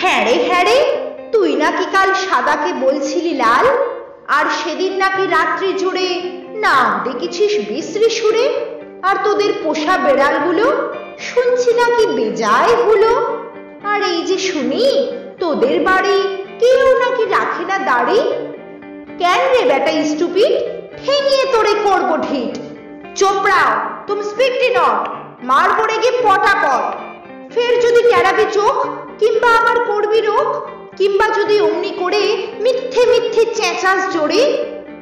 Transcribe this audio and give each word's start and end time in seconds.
হ্যাঁ 0.00 0.24
রে 0.24 0.44
হ্যাঁ 0.48 0.64
রে। 0.64 0.78
তুই 1.32 1.56
নাকি 1.56 1.84
কাল 1.92 2.14
সাদাকে 2.14 2.72
বলছিলি 2.72 3.34
লাল? 3.34 3.66
আর 4.28 4.44
সেদিন 4.64 4.92
নাকি 4.92 5.26
রাত্রি 5.26 5.72
জুড়ে 5.72 6.08
নাম 6.54 7.00
দেখেছিস 7.04 7.58
বিশ্রী 7.68 8.10
সুরে? 8.10 8.46
আর 9.02 9.16
তোদের 9.24 9.52
পোষা 9.64 9.98
বেড়ালগুলো? 9.98 10.92
শুনছি 11.18 11.74
নাকি 11.74 12.06
বেজায় 12.06 12.74
হলো? 12.76 13.38
আর 13.82 14.02
এই 14.02 14.22
যে 14.22 14.38
শুনি, 14.38 15.12
তোদের 15.40 15.80
বাড়ি 15.80 16.36
কেউ 16.58 16.98
নাকি 16.98 17.24
রাখে 17.24 17.64
না 17.64 17.78
দাড়ি? 17.78 18.20
কেন 19.18 19.40
রে 19.52 19.62
বেটা 19.64 20.04
স্টুপিড? 20.04 20.52
ঠেঙিয়ে 21.06 21.44
তোরে 21.52 21.74
করব 21.84 22.16
ঢিট। 22.16 22.58
চোপড়াও, 23.18 23.72
তুমি 24.06 24.24
স্পিকটি 24.24 24.68
নট। 24.70 25.08
মার 25.42 25.68
পড়ে 25.78 25.98
গিয়ে 25.98 26.12
পটাপট। 26.22 26.96
ফের 27.54 27.80
যদি 27.80 28.02
টেরাবি 28.02 28.44
চোখ 28.52 28.86
কিংবা 29.20 29.48
আমার 29.48 29.84
করবি 29.84 30.20
রোগ? 30.20 30.46
কিংবা 30.96 31.26
যদি 31.28 31.60
অমনি 31.60 31.90
করে 31.90 32.46
মিথ্যে 32.60 33.06
মিথ্যে 33.06 33.54
চেঁচাস 33.54 34.14
জোরে? 34.14 34.42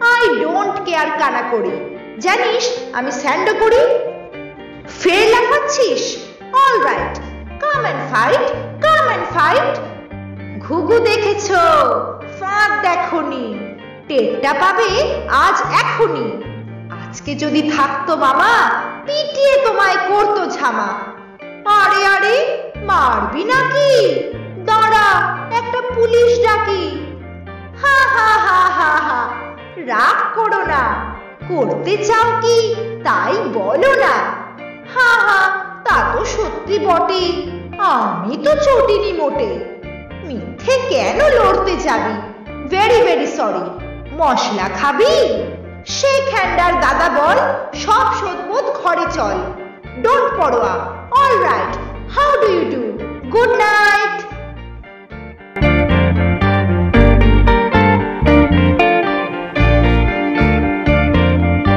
আই 0.00 0.36
ডোন্ট 0.36 0.84
কেয়ার 0.84 1.10
কানা 1.18 1.42
করি। 1.50 1.98
জানিস, 2.18 2.70
আমি 2.92 3.12
স্যান্ডো 3.12 3.52
করি। 3.60 3.80
ফের 5.00 5.30
লাফাচ্ছিস? 5.30 6.16
All 6.52 6.80
right. 6.80 7.18
Come 7.60 7.82
and 7.82 8.12
fight, 8.12 8.52
come 8.82 9.06
and 9.06 9.26
fight. 9.26 9.78
ঘুঘু 10.62 10.98
দেখেছ? 10.98 11.46
ফাঁদ 12.40 12.82
দেখনি। 12.82 13.58
টেরটা 14.08 14.54
পাবে 14.54 15.14
আজ 15.28 15.62
এখনই। 15.84 16.30
আজকে 16.90 17.34
যদি 17.34 17.70
থাকতো 17.76 18.16
মামা 18.16 18.70
পিটিয়ে 19.06 19.66
তোমায় 19.66 19.96
করতো 20.08 20.46
ঝামা। 20.46 20.88
মারবি 22.88 23.44
নাকি? 23.44 23.90
দাঁড়া, 24.64 25.06
একটা 25.58 25.80
পুলিশ 25.94 26.30
ডাকি। 26.38 26.84
হা 27.82 27.96
হা 28.14 28.30
হা 28.46 28.60
হা 28.78 28.90
হা, 29.06 29.20
রাগ 29.76 30.18
করো 30.34 30.60
না। 30.66 30.82
করতে 31.48 31.96
চাও 32.04 32.28
কি? 32.42 32.74
তাই 33.04 33.36
বলো 33.54 33.90
না। 33.94 34.14
হা 34.94 35.10
হা, 35.26 35.40
তা 35.84 35.96
তো 36.12 36.24
সত্যি 36.24 36.76
বটে। 36.78 37.24
আমি 37.78 38.36
তো 38.44 38.52
চটিনি 38.56 39.12
মোটে। 39.12 39.50
মিথ্যে 40.24 40.74
কেন 40.88 41.18
লড়তে 41.38 41.76
যাবি? 41.76 42.14
ভেরি 42.68 42.98
ভেরি 43.02 43.26
সরি 43.26 43.64
মশলা 44.12 44.66
খাবি? 44.80 45.14
সে 45.86 46.12
খ্যান্ডার 46.30 46.72
দাদা 46.80 47.08
বল, 47.08 47.38
সব 47.84 48.06
সদবোধ 48.20 48.66
ঘরে 48.80 49.06
চল। 49.12 49.36
ডোন্ট 50.02 50.28
পড়োয়া। 50.38 50.74
How 52.10 52.40
do 52.40 52.52
you 52.52 52.70
do? 52.70 53.30
Good 53.30 53.58
night. 53.58 53.67